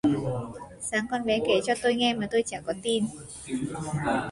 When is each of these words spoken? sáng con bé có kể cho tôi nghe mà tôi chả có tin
sáng 0.79 1.05
con 1.11 1.25
bé 1.25 1.39
có 1.39 1.45
kể 1.47 1.59
cho 1.65 1.73
tôi 1.81 1.95
nghe 1.95 2.13
mà 2.13 2.27
tôi 2.31 2.43
chả 2.47 2.59
có 2.61 2.73
tin 2.83 3.05